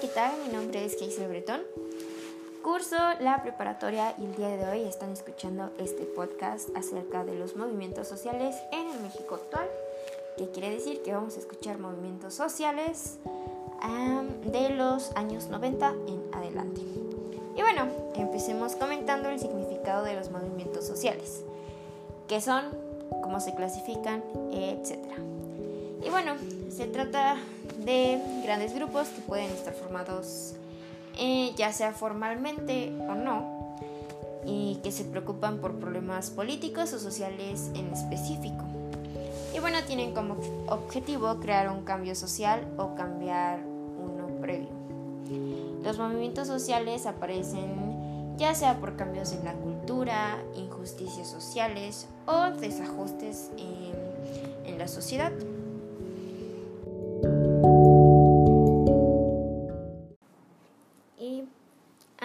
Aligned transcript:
¿qué 0.00 0.08
tal? 0.08 0.32
Mi 0.44 0.52
nombre 0.52 0.84
es 0.84 0.94
Keisel 0.96 1.28
Bretón. 1.28 1.62
Curso 2.62 2.96
la 3.20 3.42
preparatoria 3.42 4.14
y 4.18 4.24
el 4.26 4.36
día 4.36 4.48
de 4.48 4.68
hoy 4.68 4.82
están 4.82 5.10
escuchando 5.10 5.70
este 5.78 6.02
podcast 6.04 6.68
acerca 6.76 7.24
de 7.24 7.34
los 7.34 7.56
movimientos 7.56 8.06
sociales 8.06 8.56
en 8.72 8.90
el 8.90 9.00
México 9.00 9.36
actual, 9.36 9.66
que 10.36 10.50
quiere 10.50 10.68
decir 10.68 11.00
que 11.02 11.14
vamos 11.14 11.36
a 11.36 11.40
escuchar 11.40 11.78
movimientos 11.78 12.34
sociales 12.34 13.16
de 14.44 14.68
los 14.70 15.12
años 15.12 15.46
90 15.46 15.88
en 15.88 16.22
adelante. 16.32 16.82
Y 17.56 17.62
bueno, 17.62 17.86
empecemos 18.16 18.76
comentando 18.76 19.30
el 19.30 19.40
significado 19.40 20.04
de 20.04 20.14
los 20.14 20.30
movimientos 20.30 20.86
sociales, 20.86 21.42
qué 22.28 22.42
son, 22.42 22.64
cómo 23.22 23.40
se 23.40 23.54
clasifican, 23.54 24.22
etc. 24.52 24.98
Y 26.04 26.10
bueno, 26.10 26.34
se 26.68 26.86
trata 26.86 27.38
de 27.84 28.20
grandes 28.42 28.74
grupos 28.74 29.08
que 29.08 29.20
pueden 29.22 29.50
estar 29.50 29.74
formados 29.74 30.54
eh, 31.18 31.54
ya 31.56 31.72
sea 31.72 31.92
formalmente 31.92 32.92
o 33.08 33.14
no, 33.14 33.78
y 34.44 34.80
que 34.82 34.92
se 34.92 35.04
preocupan 35.04 35.58
por 35.58 35.76
problemas 35.76 36.30
políticos 36.30 36.92
o 36.92 36.98
sociales 36.98 37.70
en 37.74 37.90
específico. 37.92 38.64
Y 39.54 39.58
bueno, 39.58 39.78
tienen 39.86 40.12
como 40.12 40.36
objetivo 40.68 41.40
crear 41.40 41.70
un 41.70 41.84
cambio 41.84 42.14
social 42.14 42.68
o 42.76 42.94
cambiar 42.94 43.60
uno 43.64 44.26
previo. 44.42 44.68
Los 45.82 45.98
movimientos 45.98 46.46
sociales 46.48 47.06
aparecen 47.06 48.36
ya 48.36 48.54
sea 48.54 48.78
por 48.78 48.96
cambios 48.96 49.32
en 49.32 49.44
la 49.46 49.54
cultura, 49.54 50.36
injusticias 50.54 51.26
sociales 51.26 52.06
o 52.26 52.50
desajustes 52.60 53.50
en, 53.56 54.70
en 54.70 54.78
la 54.78 54.86
sociedad. 54.86 55.32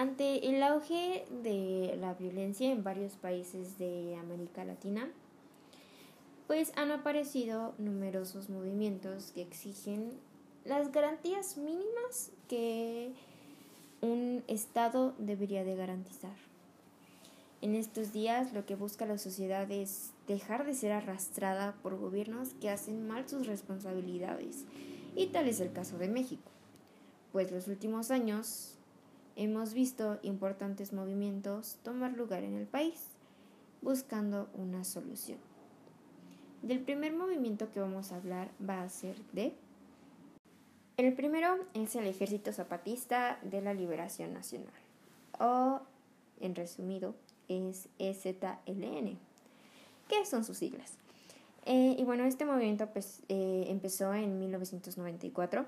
Ante 0.02 0.48
el 0.48 0.60
auge 0.64 1.24
de 1.44 1.96
la 2.00 2.14
violencia 2.14 2.72
en 2.72 2.82
varios 2.82 3.12
países 3.12 3.78
de 3.78 4.16
América 4.16 4.64
Latina, 4.64 5.08
pues 6.48 6.72
han 6.74 6.90
aparecido 6.90 7.72
numerosos 7.78 8.50
movimientos 8.50 9.30
que 9.30 9.42
exigen 9.42 10.10
las 10.64 10.90
garantías 10.90 11.56
mínimas 11.56 12.32
que 12.48 13.12
un 14.00 14.42
Estado 14.48 15.14
debería 15.18 15.62
de 15.62 15.76
garantizar. 15.76 16.34
En 17.60 17.76
estos 17.76 18.12
días 18.12 18.52
lo 18.52 18.66
que 18.66 18.74
busca 18.74 19.06
la 19.06 19.18
sociedad 19.18 19.70
es 19.70 20.10
dejar 20.26 20.66
de 20.66 20.74
ser 20.74 20.90
arrastrada 20.90 21.76
por 21.80 21.96
gobiernos 21.96 22.54
que 22.54 22.70
hacen 22.70 23.06
mal 23.06 23.28
sus 23.28 23.46
responsabilidades, 23.46 24.64
y 25.14 25.28
tal 25.28 25.46
es 25.46 25.60
el 25.60 25.72
caso 25.72 25.96
de 25.96 26.08
México, 26.08 26.50
pues 27.30 27.52
los 27.52 27.68
últimos 27.68 28.10
años 28.10 28.78
hemos 29.36 29.74
visto 29.74 30.18
importantes 30.22 30.92
movimientos 30.92 31.78
tomar 31.82 32.12
lugar 32.12 32.42
en 32.44 32.54
el 32.54 32.66
país, 32.66 33.06
buscando 33.80 34.48
una 34.54 34.84
solución. 34.84 35.38
Del 36.62 36.80
primer 36.80 37.12
movimiento 37.12 37.70
que 37.72 37.80
vamos 37.80 38.12
a 38.12 38.16
hablar 38.16 38.50
va 38.66 38.82
a 38.82 38.88
ser 38.88 39.16
de... 39.32 39.54
El 40.96 41.14
primero 41.14 41.56
es 41.74 41.96
el 41.96 42.06
Ejército 42.06 42.52
Zapatista 42.52 43.38
de 43.42 43.60
la 43.60 43.74
Liberación 43.74 44.32
Nacional, 44.32 44.72
o 45.40 45.80
en 46.40 46.54
resumido 46.54 47.14
es 47.48 47.88
EZLN. 47.98 49.18
¿Qué 50.08 50.24
son 50.24 50.44
sus 50.44 50.58
siglas? 50.58 50.98
Eh, 51.64 51.96
y 51.98 52.04
bueno, 52.04 52.24
este 52.24 52.44
movimiento 52.44 52.88
pues, 52.88 53.22
eh, 53.28 53.64
empezó 53.68 54.12
en 54.14 54.38
1994 54.38 55.64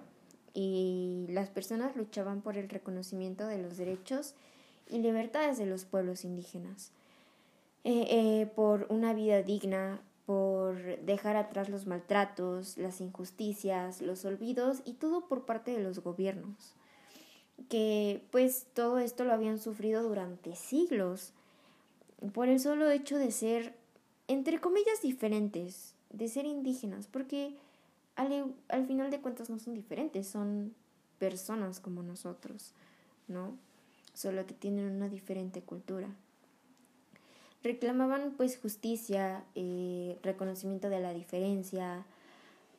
y 0.54 1.26
las 1.28 1.50
personas 1.50 1.96
luchaban 1.96 2.40
por 2.40 2.56
el 2.56 2.68
reconocimiento 2.68 3.46
de 3.46 3.58
los 3.58 3.76
derechos 3.76 4.34
y 4.88 4.98
libertades 4.98 5.58
de 5.58 5.66
los 5.66 5.84
pueblos 5.84 6.24
indígenas, 6.24 6.92
eh, 7.82 8.06
eh, 8.08 8.46
por 8.54 8.86
una 8.88 9.12
vida 9.12 9.42
digna, 9.42 10.00
por 10.26 10.76
dejar 11.00 11.36
atrás 11.36 11.68
los 11.68 11.86
maltratos, 11.86 12.78
las 12.78 13.00
injusticias, 13.00 14.00
los 14.00 14.24
olvidos 14.24 14.80
y 14.84 14.94
todo 14.94 15.26
por 15.26 15.44
parte 15.44 15.72
de 15.72 15.82
los 15.82 15.98
gobiernos, 15.98 16.74
que 17.68 18.22
pues 18.30 18.66
todo 18.72 18.98
esto 19.00 19.24
lo 19.24 19.32
habían 19.32 19.58
sufrido 19.58 20.02
durante 20.02 20.54
siglos, 20.54 21.32
por 22.32 22.48
el 22.48 22.60
solo 22.60 22.90
hecho 22.90 23.18
de 23.18 23.32
ser, 23.32 23.74
entre 24.28 24.60
comillas, 24.60 25.02
diferentes, 25.02 25.94
de 26.10 26.28
ser 26.28 26.46
indígenas, 26.46 27.06
porque 27.06 27.54
al, 28.16 28.86
final 28.86 29.10
de 29.10 29.20
cuentas 29.20 29.50
no 29.50 29.58
son 29.58 29.74
diferentes, 29.74 30.26
son 30.26 30.74
personas 31.18 31.80
como 31.80 32.02
nosotros, 32.02 32.72
¿no? 33.28 33.56
Solo 34.12 34.46
que 34.46 34.54
tienen 34.54 34.86
una 34.96 35.08
diferente 35.08 35.62
cultura. 35.62 36.08
Reclamaban 37.62 38.34
pues 38.36 38.58
justicia, 38.58 39.44
eh, 39.54 40.18
reconocimiento 40.22 40.90
de 40.90 41.00
la 41.00 41.12
diferencia, 41.12 42.04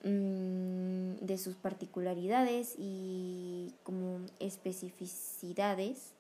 mm, 0.03 1.25
de 1.25 1.37
sus 1.37 1.55
particularidades 1.55 2.75
y 2.77 3.73
como 3.83 4.19
especificidades. 4.39 6.14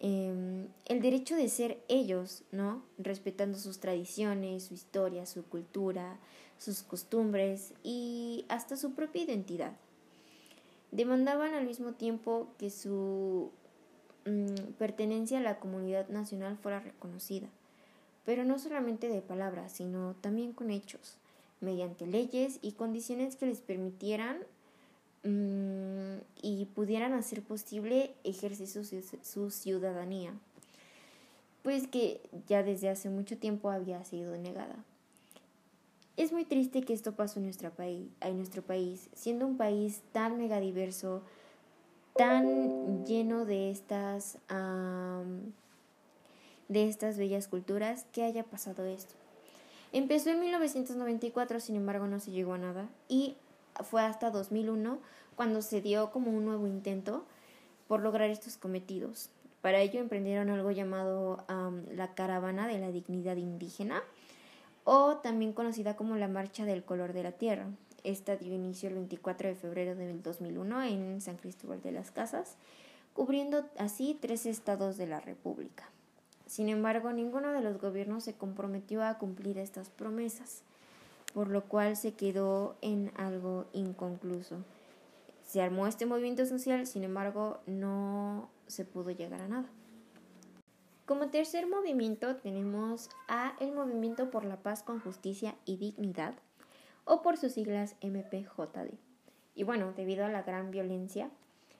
Em, 0.00 0.68
el 0.84 1.02
derecho 1.02 1.34
de 1.34 1.48
ser 1.48 1.82
ellos, 1.88 2.44
¿no? 2.52 2.82
Respetando 2.98 3.58
sus 3.58 3.80
tradiciones, 3.80 4.64
su 4.64 4.74
historia, 4.74 5.26
su 5.26 5.44
cultura, 5.44 6.18
sus 6.56 6.82
costumbres 6.82 7.72
y 7.82 8.44
hasta 8.48 8.76
su 8.76 8.92
propia 8.92 9.24
identidad. 9.24 9.72
Demandaban 10.92 11.54
al 11.54 11.66
mismo 11.66 11.92
tiempo 11.92 12.48
que 12.58 12.70
su 12.70 13.50
mm, 14.24 14.72
pertenencia 14.78 15.38
a 15.38 15.42
la 15.42 15.58
comunidad 15.58 16.08
nacional 16.08 16.56
fuera 16.56 16.80
reconocida, 16.80 17.48
pero 18.24 18.44
no 18.44 18.58
solamente 18.58 19.08
de 19.08 19.20
palabras, 19.20 19.72
sino 19.72 20.14
también 20.20 20.52
con 20.52 20.70
hechos, 20.70 21.16
mediante 21.60 22.06
leyes 22.06 22.60
y 22.62 22.72
condiciones 22.72 23.34
que 23.34 23.46
les 23.46 23.60
permitieran 23.60 24.38
mm, 25.24 26.18
y 26.42 26.66
pudieran 26.74 27.12
hacer 27.14 27.42
posible 27.42 28.14
ejercer 28.24 28.66
su 29.22 29.50
ciudadanía, 29.50 30.32
pues 31.62 31.86
que 31.86 32.20
ya 32.46 32.62
desde 32.62 32.88
hace 32.88 33.10
mucho 33.10 33.36
tiempo 33.36 33.70
había 33.70 34.04
sido 34.04 34.36
negada. 34.36 34.76
Es 36.16 36.32
muy 36.32 36.44
triste 36.44 36.82
que 36.82 36.94
esto 36.94 37.12
pasó 37.12 37.38
en 37.38 37.44
nuestro 37.44 37.70
país, 37.70 38.08
en 38.20 38.38
nuestro 38.38 38.62
país, 38.62 39.08
siendo 39.14 39.46
un 39.46 39.56
país 39.56 40.02
tan 40.10 40.36
megadiverso, 40.36 41.22
tan 42.16 43.06
lleno 43.06 43.44
de 43.44 43.70
estas, 43.70 44.38
de 46.68 46.88
estas 46.88 47.18
bellas 47.18 47.46
culturas, 47.46 48.04
que 48.10 48.24
haya 48.24 48.42
pasado 48.42 48.84
esto. 48.84 49.14
Empezó 49.92 50.30
en 50.30 50.40
1994, 50.40 51.60
sin 51.60 51.76
embargo 51.76 52.08
no 52.08 52.18
se 52.18 52.32
llegó 52.32 52.54
a 52.54 52.58
nada, 52.58 52.88
y 53.08 53.36
fue 53.82 54.02
hasta 54.02 54.30
2001 54.30 54.98
cuando 55.36 55.62
se 55.62 55.80
dio 55.80 56.10
como 56.10 56.30
un 56.30 56.44
nuevo 56.44 56.66
intento 56.66 57.24
por 57.86 58.00
lograr 58.00 58.30
estos 58.30 58.56
cometidos. 58.56 59.30
Para 59.62 59.80
ello 59.80 60.00
emprendieron 60.00 60.50
algo 60.50 60.70
llamado 60.70 61.44
la 61.92 62.14
Caravana 62.14 62.68
de 62.68 62.78
la 62.78 62.90
Dignidad 62.90 63.36
Indígena, 63.36 64.02
o 64.84 65.16
también 65.16 65.52
conocida 65.52 65.96
como 65.96 66.16
la 66.16 66.28
Marcha 66.28 66.64
del 66.64 66.84
Color 66.84 67.12
de 67.12 67.22
la 67.22 67.32
Tierra. 67.32 67.66
Esta 68.04 68.36
dio 68.36 68.54
inicio 68.54 68.88
el 68.88 68.94
24 68.94 69.48
de 69.48 69.54
febrero 69.54 69.94
del 69.96 70.22
2001 70.22 70.82
en 70.84 71.20
San 71.20 71.36
Cristóbal 71.36 71.82
de 71.82 71.92
las 71.92 72.10
Casas, 72.10 72.56
cubriendo 73.12 73.66
así 73.76 74.16
tres 74.18 74.46
estados 74.46 74.96
de 74.96 75.06
la 75.06 75.20
República. 75.20 75.90
Sin 76.46 76.68
embargo, 76.68 77.12
ninguno 77.12 77.52
de 77.52 77.60
los 77.60 77.78
gobiernos 77.78 78.24
se 78.24 78.34
comprometió 78.34 79.04
a 79.04 79.18
cumplir 79.18 79.58
estas 79.58 79.90
promesas, 79.90 80.62
por 81.38 81.50
lo 81.50 81.66
cual 81.66 81.96
se 81.96 82.14
quedó 82.14 82.74
en 82.80 83.12
algo 83.14 83.66
inconcluso. 83.72 84.64
Se 85.44 85.62
armó 85.62 85.86
este 85.86 86.04
movimiento 86.04 86.44
social, 86.46 86.84
sin 86.84 87.04
embargo, 87.04 87.60
no 87.64 88.50
se 88.66 88.84
pudo 88.84 89.12
llegar 89.12 89.42
a 89.42 89.46
nada. 89.46 89.68
Como 91.06 91.28
tercer 91.28 91.68
movimiento 91.68 92.34
tenemos 92.34 93.08
a 93.28 93.54
el 93.60 93.70
Movimiento 93.70 94.32
por 94.32 94.44
la 94.44 94.56
Paz 94.56 94.82
con 94.82 94.98
Justicia 94.98 95.54
y 95.64 95.76
Dignidad, 95.76 96.34
o 97.04 97.22
por 97.22 97.36
sus 97.36 97.52
siglas 97.52 97.94
MPJD. 98.02 98.94
Y 99.54 99.62
bueno, 99.62 99.92
debido 99.92 100.24
a 100.24 100.30
la 100.30 100.42
gran 100.42 100.72
violencia 100.72 101.30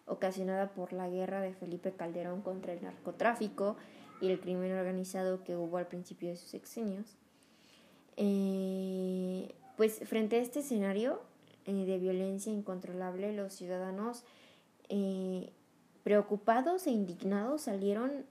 ocasionada 0.06 0.68
por 0.68 0.92
la 0.92 1.08
guerra 1.08 1.40
de 1.40 1.52
Felipe 1.52 1.90
Calderón 1.90 2.42
contra 2.42 2.74
el 2.74 2.84
narcotráfico 2.84 3.76
y 4.20 4.30
el 4.30 4.38
crimen 4.38 4.70
organizado 4.78 5.42
que 5.42 5.56
hubo 5.56 5.78
al 5.78 5.88
principio 5.88 6.28
de 6.28 6.36
sus 6.36 6.48
sexenios, 6.48 7.16
eh, 8.20 9.54
pues 9.76 10.00
frente 10.00 10.36
a 10.36 10.40
este 10.40 10.58
escenario 10.58 11.20
eh, 11.66 11.86
de 11.86 11.98
violencia 11.98 12.52
incontrolable, 12.52 13.32
los 13.32 13.52
ciudadanos 13.52 14.24
eh, 14.88 15.52
preocupados 16.02 16.88
e 16.88 16.90
indignados 16.90 17.62
salieron 17.62 18.26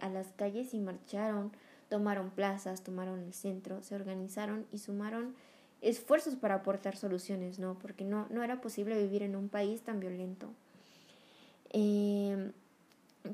a 0.00 0.08
las 0.08 0.28
calles 0.28 0.72
y 0.72 0.78
marcharon, 0.78 1.52
tomaron 1.90 2.30
plazas, 2.30 2.82
tomaron 2.82 3.20
el 3.20 3.34
centro, 3.34 3.82
se 3.82 3.94
organizaron 3.94 4.64
y 4.72 4.78
sumaron 4.78 5.34
esfuerzos 5.82 6.34
para 6.34 6.54
aportar 6.54 6.96
soluciones, 6.96 7.58
¿no? 7.58 7.78
Porque 7.78 8.02
no, 8.02 8.26
no 8.30 8.42
era 8.42 8.62
posible 8.62 8.96
vivir 8.96 9.22
en 9.22 9.36
un 9.36 9.50
país 9.50 9.82
tan 9.82 10.00
violento. 10.00 10.48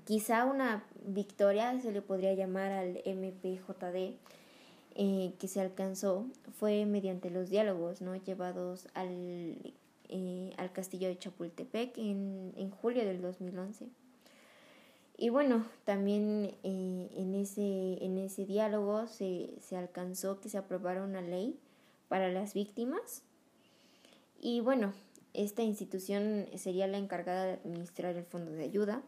Quizá 0.04 0.46
una 0.46 0.82
victoria 1.06 1.80
se 1.80 1.92
le 1.92 2.02
podría 2.02 2.34
llamar 2.34 2.72
al 2.72 3.00
MPJD 3.06 4.16
eh, 4.94 5.34
que 5.38 5.48
se 5.48 5.60
alcanzó 5.60 6.26
fue 6.58 6.84
mediante 6.86 7.30
los 7.30 7.50
diálogos 7.50 8.00
¿no? 8.00 8.14
llevados 8.16 8.88
al, 8.94 9.56
eh, 10.08 10.52
al 10.56 10.72
castillo 10.72 11.08
de 11.08 11.18
Chapultepec 11.18 11.96
en, 11.98 12.52
en, 12.56 12.70
julio 12.70 13.04
del 13.04 13.22
2011. 13.22 13.88
Y 15.16 15.28
bueno, 15.28 15.66
también 15.84 16.54
eh, 16.62 17.08
en, 17.16 17.34
ese, 17.34 18.04
en 18.04 18.18
ese 18.18 18.44
diálogo 18.44 19.06
se, 19.06 19.50
se 19.60 19.76
alcanzó 19.76 20.40
que 20.40 20.48
se 20.48 20.58
aprobara 20.58 21.02
una 21.02 21.20
ley 21.20 21.58
para 22.08 22.30
las 22.30 22.54
víctimas. 22.54 23.22
Y 24.40 24.60
bueno, 24.60 24.92
esta 25.32 25.62
institución 25.62 26.46
sería 26.56 26.86
la 26.86 26.98
encargada 26.98 27.44
de 27.44 27.52
administrar 27.52 28.16
el 28.16 28.24
fondo 28.24 28.50
de 28.50 28.64
ayuda 28.64 29.02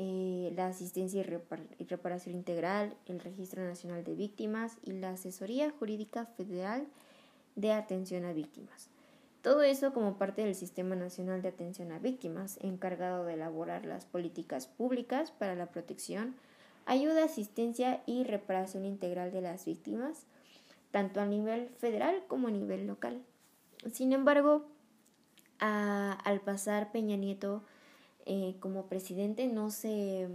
eh, 0.00 0.52
la 0.54 0.68
asistencia 0.68 1.20
y, 1.20 1.84
reparación 1.84 2.36
integral, 2.36 2.94
el 3.06 3.18
Registro 3.18 3.64
Nacional 3.64 4.04
de 4.04 4.14
Víctimas 4.14 4.78
y 4.84 4.92
la 4.92 5.10
Asesoría 5.10 5.72
Jurídica 5.76 6.24
Federal 6.24 6.86
de 7.56 7.72
Atención 7.72 8.24
a 8.24 8.32
Víctimas. 8.32 8.90
Todo 9.42 9.62
eso 9.62 9.92
como 9.92 10.16
parte 10.16 10.44
del 10.44 10.54
Sistema 10.54 10.94
Nacional 10.94 11.42
de 11.42 11.48
Atención 11.48 11.90
a 11.90 11.98
Víctimas, 11.98 12.60
encargado 12.62 13.24
de 13.24 13.34
elaborar 13.34 13.86
las 13.86 14.04
políticas 14.04 14.68
públicas 14.68 15.32
para 15.32 15.56
la 15.56 15.66
protección, 15.66 16.36
ayuda, 16.86 17.24
asistencia 17.24 18.00
y 18.06 18.22
reparación 18.22 18.84
integral 18.84 19.32
de 19.32 19.40
las 19.40 19.64
víctimas, 19.64 20.26
tanto 20.92 21.20
a 21.20 21.26
nivel 21.26 21.70
federal 21.70 22.22
como 22.28 22.46
a 22.46 22.52
nivel 22.52 22.86
local. 22.86 23.20
Sin 23.92 24.12
embargo, 24.12 24.64
al 25.58 26.40
pasar 26.42 26.92
Peña 26.92 27.16
Nieto 27.16 27.64
eh, 28.28 28.56
como 28.60 28.86
presidente 28.86 29.46
no 29.46 29.70
se, 29.70 30.28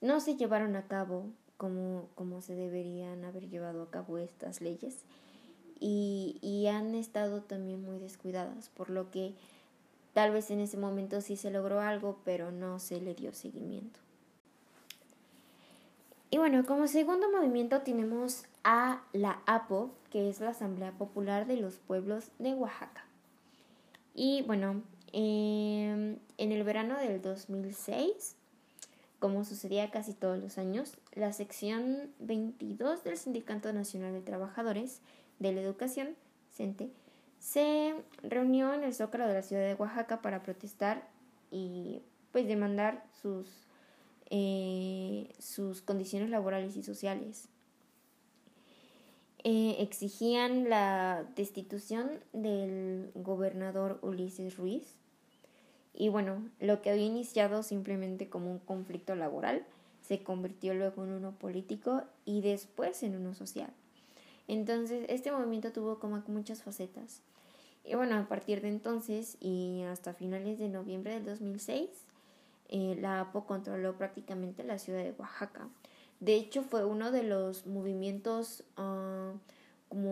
no 0.00 0.20
se 0.20 0.36
llevaron 0.36 0.76
a 0.76 0.86
cabo 0.86 1.26
como, 1.56 2.08
como 2.14 2.40
se 2.40 2.54
deberían 2.54 3.24
haber 3.24 3.48
llevado 3.48 3.82
a 3.82 3.90
cabo 3.90 4.18
estas 4.18 4.60
leyes 4.60 5.04
y, 5.80 6.38
y 6.40 6.68
han 6.68 6.94
estado 6.94 7.42
también 7.42 7.82
muy 7.82 7.98
descuidadas, 7.98 8.68
por 8.68 8.90
lo 8.90 9.10
que 9.10 9.34
tal 10.14 10.30
vez 10.30 10.50
en 10.50 10.60
ese 10.60 10.76
momento 10.76 11.20
sí 11.20 11.36
se 11.36 11.50
logró 11.50 11.80
algo, 11.80 12.20
pero 12.24 12.52
no 12.52 12.78
se 12.78 13.00
le 13.00 13.14
dio 13.14 13.34
seguimiento. 13.34 13.98
Y 16.30 16.38
bueno, 16.38 16.64
como 16.64 16.86
segundo 16.86 17.30
movimiento 17.30 17.82
tenemos 17.82 18.44
a 18.64 19.02
la 19.12 19.40
APO, 19.46 19.90
que 20.10 20.28
es 20.28 20.40
la 20.40 20.50
Asamblea 20.50 20.92
Popular 20.92 21.46
de 21.46 21.56
los 21.56 21.78
Pueblos 21.78 22.30
de 22.38 22.54
Oaxaca. 22.54 23.04
Y 24.14 24.42
bueno, 24.42 24.82
Em, 25.12 26.18
en 26.38 26.52
el 26.52 26.64
verano 26.64 26.96
del 26.98 27.22
2006, 27.22 28.36
como 29.18 29.44
sucedía 29.44 29.90
casi 29.90 30.12
todos 30.12 30.38
los 30.38 30.58
años, 30.58 30.96
la 31.14 31.32
sección 31.32 32.10
22 32.18 33.04
del 33.04 33.16
Sindicato 33.16 33.72
Nacional 33.72 34.12
de 34.12 34.20
Trabajadores 34.20 35.00
de 35.38 35.52
la 35.52 35.60
Educación, 35.60 36.16
CENTE, 36.52 36.90
se 37.38 37.94
reunió 38.22 38.72
en 38.74 38.82
el 38.82 38.94
Zócalo 38.94 39.26
de 39.26 39.34
la 39.34 39.42
ciudad 39.42 39.62
de 39.62 39.74
Oaxaca 39.74 40.22
para 40.22 40.42
protestar 40.42 41.08
y 41.50 42.02
pues 42.32 42.46
demandar 42.46 43.04
sus, 43.22 43.48
eh, 44.30 45.32
sus 45.38 45.82
condiciones 45.82 46.30
laborales 46.30 46.76
y 46.76 46.82
sociales. 46.82 47.48
Eh, 49.48 49.76
exigían 49.78 50.68
la 50.68 51.24
destitución 51.36 52.18
del 52.32 53.12
gobernador 53.14 54.00
Ulises 54.02 54.56
Ruiz. 54.56 54.96
Y 55.94 56.08
bueno, 56.08 56.50
lo 56.58 56.82
que 56.82 56.90
había 56.90 57.04
iniciado 57.04 57.62
simplemente 57.62 58.28
como 58.28 58.50
un 58.50 58.58
conflicto 58.58 59.14
laboral 59.14 59.64
se 60.02 60.24
convirtió 60.24 60.74
luego 60.74 61.04
en 61.04 61.10
uno 61.12 61.30
político 61.30 62.02
y 62.24 62.40
después 62.40 63.04
en 63.04 63.14
uno 63.14 63.34
social. 63.34 63.70
Entonces, 64.48 65.06
este 65.08 65.30
movimiento 65.30 65.70
tuvo 65.70 66.00
como 66.00 66.20
muchas 66.26 66.64
facetas. 66.64 67.20
Y 67.84 67.94
bueno, 67.94 68.16
a 68.16 68.26
partir 68.26 68.62
de 68.62 68.68
entonces 68.68 69.36
y 69.38 69.82
hasta 69.84 70.12
finales 70.12 70.58
de 70.58 70.68
noviembre 70.68 71.14
del 71.14 71.24
2006, 71.24 71.88
eh, 72.68 72.96
la 73.00 73.20
APO 73.20 73.46
controló 73.46 73.96
prácticamente 73.96 74.64
la 74.64 74.80
ciudad 74.80 75.04
de 75.04 75.14
Oaxaca. 75.16 75.68
De 76.20 76.34
hecho, 76.34 76.62
fue 76.62 76.84
uno 76.84 77.10
de 77.10 77.22
los 77.22 77.66
movimientos 77.66 78.64
ah, 78.76 79.25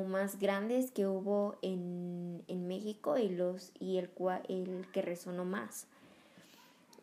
más 0.03 0.41
grandes 0.41 0.91
que 0.91 1.07
hubo 1.07 1.57
en, 1.63 2.43
en 2.49 2.67
México 2.67 3.17
y, 3.17 3.29
los, 3.29 3.71
y 3.79 3.99
el, 3.99 4.11
el 4.49 4.87
que 4.93 5.03
resonó 5.03 5.45
más. 5.45 5.87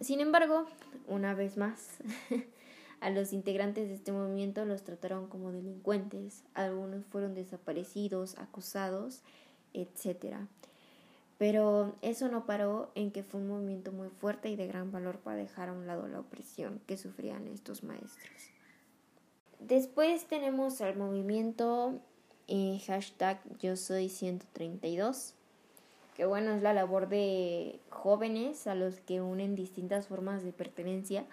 Sin 0.02 0.20
embargo, 0.20 0.66
una 1.08 1.34
vez 1.36 1.56
más, 1.56 1.98
a 3.02 3.10
los 3.12 3.34
integrantes 3.34 3.88
de 3.88 3.96
este 3.96 4.12
movimiento 4.12 4.66
los 4.66 4.84
trataron 4.84 5.28
como 5.28 5.52
delincuentes, 5.52 6.44
algunos 6.54 7.06
fueron 7.06 7.34
desaparecidos, 7.36 8.38
acusados, 8.38 9.22
etc. 9.74 10.36
Pero 11.38 11.96
eso 12.02 12.28
no 12.28 12.46
paró 12.46 12.92
en 12.96 13.12
que 13.12 13.24
fue 13.24 13.42
un 13.42 13.48
movimiento 13.48 13.92
muy 13.92 14.10
fuerte 14.10 14.50
y 14.50 14.56
de 14.56 14.68
gran 14.68 14.92
valor 14.92 15.20
para 15.20 15.38
dejar 15.38 15.70
a 15.70 15.74
un 15.74 15.88
lado 15.88 16.08
la 16.08 16.20
opresión 16.20 16.82
que 16.86 16.98
sufrían 16.98 17.48
estos 17.48 17.84
maestros. 17.84 18.52
Después 19.60 20.26
tenemos 20.26 20.82
al 20.82 20.98
movimiento 20.98 22.02
eh, 22.48 22.80
hashtag 22.86 23.40
yo 23.60 23.76
soy 23.76 24.10
132, 24.10 25.34
que 26.16 26.26
bueno, 26.26 26.54
es 26.54 26.62
la 26.62 26.74
labor 26.74 27.10
de 27.10 27.80
jóvenes 27.90 28.68
a 28.68 28.76
los 28.76 29.00
que 29.00 29.22
unen 29.22 29.56
distintas 29.56 30.08
formas 30.08 30.44
de 30.44 30.52
pertenencia 30.52 31.26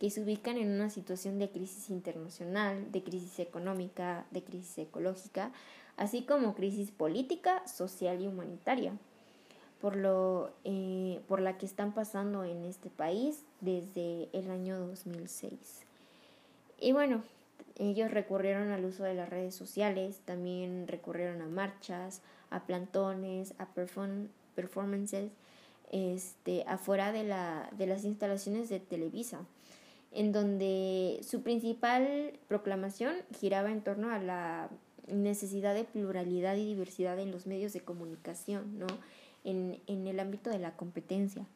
que 0.00 0.10
se 0.10 0.22
ubican 0.22 0.56
en 0.56 0.70
una 0.70 0.88
situación 0.88 1.38
de 1.38 1.50
crisis 1.50 1.90
internacional, 1.90 2.90
de 2.90 3.02
crisis 3.02 3.38
económica, 3.38 4.24
de 4.30 4.42
crisis 4.42 4.78
ecológica, 4.78 5.52
así 5.98 6.22
como 6.22 6.54
crisis 6.54 6.90
política, 6.90 7.66
social 7.66 8.22
y 8.22 8.26
humanitaria, 8.26 8.94
por, 9.78 9.96
lo, 9.96 10.52
eh, 10.64 11.20
por 11.28 11.42
la 11.42 11.58
que 11.58 11.66
están 11.66 11.92
pasando 11.92 12.44
en 12.44 12.64
este 12.64 12.88
país 12.88 13.44
desde 13.60 14.30
el 14.32 14.50
año 14.50 14.78
2006. 14.78 15.82
Y 16.80 16.92
bueno, 16.92 17.22
ellos 17.88 18.10
recurrieron 18.10 18.70
al 18.70 18.84
uso 18.84 19.04
de 19.04 19.14
las 19.14 19.30
redes 19.30 19.54
sociales, 19.54 20.20
también 20.26 20.86
recurrieron 20.86 21.40
a 21.40 21.46
marchas, 21.46 22.20
a 22.50 22.66
plantones, 22.66 23.54
a 23.58 23.68
performances 24.54 25.30
este, 25.90 26.64
afuera 26.66 27.10
de, 27.10 27.24
la, 27.24 27.70
de 27.78 27.86
las 27.86 28.04
instalaciones 28.04 28.68
de 28.68 28.80
Televisa, 28.80 29.46
en 30.12 30.30
donde 30.30 31.20
su 31.22 31.42
principal 31.42 32.34
proclamación 32.48 33.14
giraba 33.38 33.70
en 33.70 33.80
torno 33.80 34.10
a 34.10 34.18
la 34.18 34.68
necesidad 35.08 35.74
de 35.74 35.84
pluralidad 35.84 36.56
y 36.56 36.66
diversidad 36.66 37.18
en 37.18 37.30
los 37.30 37.46
medios 37.46 37.72
de 37.72 37.80
comunicación, 37.80 38.78
¿no? 38.78 38.86
en, 39.44 39.80
en 39.86 40.06
el 40.06 40.20
ámbito 40.20 40.50
de 40.50 40.58
la 40.58 40.76
competencia. 40.76 41.46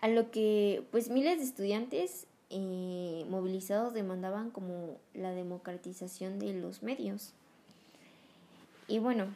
A 0.00 0.08
lo 0.08 0.32
que 0.32 0.82
pues 0.90 1.08
miles 1.08 1.38
de 1.38 1.44
estudiantes 1.44 2.26
eh, 2.54 3.24
movilizados 3.30 3.94
demandaban 3.94 4.50
como 4.50 4.98
la 5.14 5.30
democratización 5.30 6.38
de 6.38 6.52
los 6.52 6.82
medios. 6.82 7.32
Y 8.88 8.98
bueno, 8.98 9.28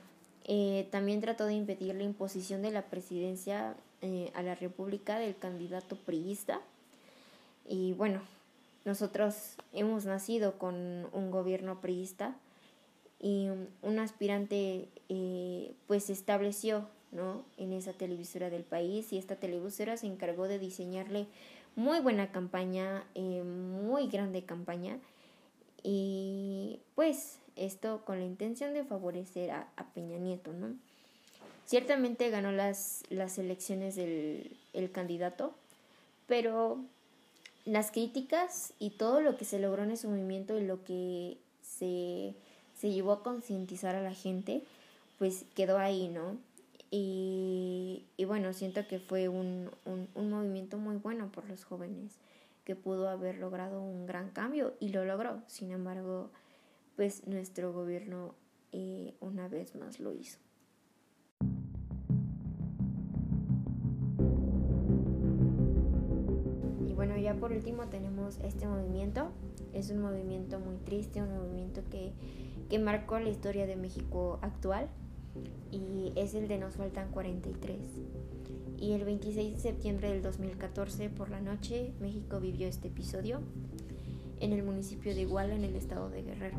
eh, 0.44 0.87
también 0.90 1.23
trató 1.23 1.46
de 1.46 1.54
impedir 1.54 1.94
la 1.94 2.02
imposición 2.02 2.61
de 2.61 2.73
la 2.73 2.82
presidencia 2.82 3.75
eh, 4.02 4.30
a 4.35 4.42
la 4.42 4.54
República 4.54 5.18
del 5.18 5.35
candidato 5.35 5.96
priista. 5.96 6.61
Y 7.66 7.94
bueno, 7.94 8.20
nosotros 8.85 9.56
hemos 9.73 10.04
nacido 10.04 10.58
con 10.58 11.08
un 11.12 11.30
gobierno 11.30 11.80
priista 11.80 12.37
y 13.18 13.49
un 13.80 13.99
aspirante 13.99 14.90
pues 15.87 16.11
estableció 16.11 16.87
¿no? 17.12 17.44
en 17.56 17.72
esa 17.72 17.92
televisora 17.92 18.50
del 18.50 18.62
país 18.62 19.12
y 19.12 19.18
esta 19.18 19.36
televisora 19.36 19.96
se 19.96 20.06
encargó 20.06 20.48
de 20.48 20.58
diseñarle 20.58 21.26
muy 21.76 22.00
buena 22.00 22.32
campaña, 22.32 23.04
eh, 23.14 23.42
muy 23.42 24.08
grande 24.08 24.44
campaña. 24.44 24.98
Y 25.82 26.80
pues 26.94 27.38
esto 27.54 28.02
con 28.04 28.18
la 28.18 28.25
intención 28.25 28.75
de 28.75 28.84
favorecer 28.84 29.50
a, 29.50 29.68
Peña 29.94 30.18
Nieto, 30.18 30.52
¿no? 30.52 30.75
Ciertamente 31.66 32.30
ganó 32.30 32.52
las, 32.52 33.02
las 33.08 33.38
elecciones 33.38 33.96
del 33.96 34.56
el 34.72 34.90
candidato, 34.90 35.54
pero 36.26 36.78
las 37.64 37.90
críticas 37.90 38.72
y 38.78 38.90
todo 38.90 39.20
lo 39.20 39.36
que 39.36 39.44
se 39.44 39.58
logró 39.58 39.82
en 39.82 39.90
ese 39.90 40.06
movimiento 40.06 40.58
y 40.58 40.64
lo 40.64 40.84
que 40.84 41.36
se, 41.62 42.34
se 42.78 42.92
llevó 42.92 43.12
a 43.12 43.22
concientizar 43.22 43.94
a 43.96 44.02
la 44.02 44.14
gente, 44.14 44.62
pues 45.18 45.44
quedó 45.54 45.78
ahí, 45.78 46.08
¿no? 46.08 46.36
Y, 46.90 48.07
y 48.16 48.25
bueno, 48.25 48.52
siento 48.52 48.87
que 48.87 48.99
fue 48.99 49.28
un, 49.28 49.71
un, 49.85 50.09
un 50.14 50.31
movimiento 50.31 50.78
muy 50.78 50.97
bueno 50.97 51.31
por 51.33 51.49
los 51.49 51.64
jóvenes, 51.64 52.19
que 52.64 52.76
pudo 52.76 53.09
haber 53.09 53.38
logrado 53.38 53.81
un 53.81 54.07
gran 54.07 54.31
cambio 54.31 54.75
y 54.81 54.90
lo 54.90 55.05
logró. 55.05 55.43
Sin 55.47 55.73
embargo, 55.73 56.31
pues 56.97 57.26
nuestro 57.26 57.73
gobierno 57.73 58.35
eh, 58.73 59.14
una 59.21 59.49
vez 59.49 59.75
más 59.75 60.00
lo 60.00 60.12
hizo. 60.12 60.38
ya 67.26 67.35
por 67.35 67.50
último 67.50 67.88
tenemos 67.88 68.38
este 68.38 68.69
movimiento. 68.69 69.33
Es 69.73 69.90
un 69.90 70.00
movimiento 70.00 70.61
muy 70.61 70.76
triste, 70.76 71.21
un 71.21 71.35
movimiento 71.35 71.83
que, 71.90 72.12
que 72.71 72.78
marcó 72.78 73.19
la 73.19 73.28
historia 73.28 73.66
de 73.66 73.75
México 73.75 74.38
actual 74.43 74.88
y 75.71 76.12
es 76.16 76.35
el 76.35 76.49
de 76.49 76.59
Nos 76.59 76.75
faltan 76.75 77.11
43. 77.11 77.78
Y 78.78 78.93
el 78.93 79.05
26 79.05 79.55
de 79.55 79.61
septiembre 79.61 80.11
del 80.11 80.23
2014 80.23 81.09
por 81.11 81.31
la 81.31 81.40
noche 81.40 81.93
México 82.00 82.40
vivió 82.40 82.69
este 82.69 82.88
episodio 82.88 83.40
en 84.40 84.52
el 84.52 84.62
municipio 84.62 85.14
de 85.14 85.23
Iguala 85.23 85.55
en 85.55 85.64
el 85.64 85.76
estado 85.76 86.11
de 86.11 86.23
Guerrero. 86.23 86.59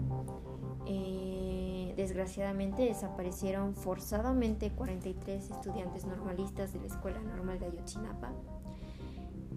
Eh, 0.88 1.94
desgraciadamente 1.96 2.84
desaparecieron 2.84 3.76
forzadamente 3.76 4.72
43 4.72 5.52
estudiantes 5.52 6.06
normalistas 6.06 6.74
de 6.74 6.80
la 6.80 6.88
Escuela 6.88 7.20
Normal 7.22 7.60
de 7.60 7.68
Ayotzinapa. 7.68 8.32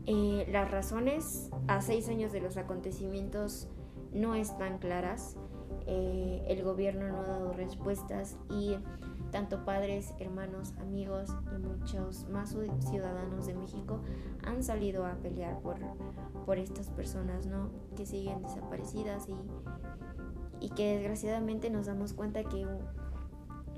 Eh, 0.07 0.47
las 0.51 0.71
razones 0.71 1.51
a 1.69 1.81
seis 1.81 2.09
años 2.09 2.33
de 2.33 2.41
los 2.41 2.57
acontecimientos 2.57 3.69
no 4.13 4.35
están 4.35 4.79
claras. 4.79 5.37
Eh, 5.87 6.45
el 6.49 6.63
gobierno 6.63 7.09
no 7.09 7.19
ha 7.19 7.23
dado 7.23 7.53
respuestas 7.53 8.37
y 8.51 8.77
tanto 9.31 9.65
padres, 9.65 10.15
hermanos, 10.19 10.75
amigos 10.81 11.31
y 11.55 11.59
muchos 11.59 12.29
más 12.29 12.57
ciudadanos 12.91 13.47
de 13.47 13.55
México 13.55 14.01
han 14.45 14.63
salido 14.63 15.07
a 15.07 15.15
pelear 15.15 15.61
por, 15.61 15.77
por 16.47 16.59
estas 16.59 16.91
personas 16.91 17.47
¿no? 17.47 17.71
que 17.97 18.07
siguen 18.07 18.43
desaparecidas 18.43 19.29
y, 19.29 19.37
y 20.65 20.71
que 20.71 20.97
desgraciadamente 20.97 21.71
nos 21.71 21.87
damos 21.87 22.13
cuenta 22.13 22.45
que, 22.45 22.67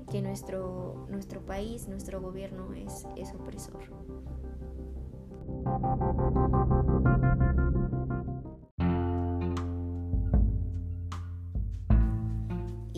que 0.09 0.21
nuestro, 0.21 1.05
nuestro 1.09 1.41
país, 1.41 1.87
nuestro 1.87 2.21
gobierno 2.21 2.73
es, 2.73 3.07
es 3.15 3.33
opresor. 3.33 3.83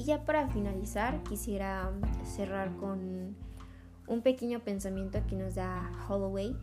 Ya 0.06 0.24
para 0.24 0.48
finalizar, 0.48 1.24
quisiera 1.24 1.92
cerrar 2.24 2.76
con 2.78 3.36
un 4.08 4.22
pequeño 4.22 4.60
pensamiento 4.60 5.20
que 5.28 5.36
nos 5.36 5.56
da 5.56 5.92
Holloway 6.08 6.56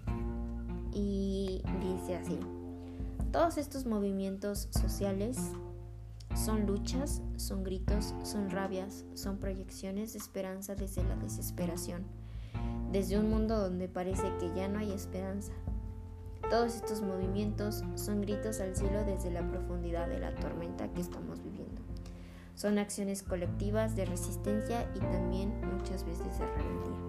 y 0.93 1.63
dice 1.81 2.17
así, 2.17 2.39
todos 3.33 3.59
estos 3.59 3.85
movimientos 3.85 4.69
sociales 4.71 5.39
son 6.37 6.67
luchas, 6.67 7.21
son 7.37 7.65
gritos, 7.65 8.15
son 8.23 8.51
rabias, 8.51 9.05
son 9.15 9.39
proyecciones 9.39 10.13
de 10.13 10.19
esperanza 10.19 10.75
desde 10.75 11.03
la 11.05 11.17
desesperación, 11.17 12.05
desde 12.93 13.19
un 13.19 13.29
mundo 13.29 13.59
donde 13.59 13.89
parece 13.89 14.33
que 14.39 14.53
ya 14.55 14.69
no 14.69 14.79
hay 14.79 14.93
esperanza. 14.93 15.53
Todos 16.49 16.77
estos 16.77 17.03
movimientos 17.03 17.83
son 17.95 18.21
gritos 18.21 18.61
al 18.61 18.77
cielo 18.77 19.05
desde 19.05 19.31
la 19.31 19.47
profundidad 19.49 20.09
de 20.09 20.21
la 20.21 20.35
tormenta 20.35 20.93
que 20.93 21.01
estamos 21.01 21.43
viviendo. 21.43 21.82
Son 22.55 22.79
acciones 22.79 23.23
colectivas 23.23 23.97
de 23.97 24.05
resistencia 24.05 24.89
y 24.95 25.01
también 25.01 25.53
muchas 25.77 26.05
veces 26.05 26.39
de 26.39 26.47
rebeldía. 26.47 27.03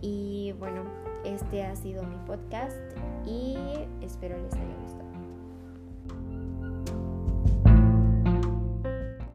Y 0.00 0.52
bueno, 0.58 0.82
este 1.24 1.64
ha 1.64 1.74
sido 1.76 2.02
mi 2.02 2.16
podcast 2.26 2.76
y 3.26 3.56
espero 4.02 4.36
les 4.36 4.52
haya 4.54 4.76
gustado. 4.82 5.03